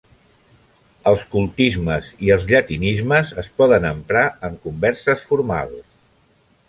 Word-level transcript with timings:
Els 1.11 1.25
cultismes 1.33 2.07
i 2.27 2.33
els 2.37 2.47
llatinismes 2.53 3.35
es 3.43 3.51
poden 3.61 3.85
emprar 3.91 4.27
en 4.51 4.57
converses 4.65 5.29
formals. 5.33 5.81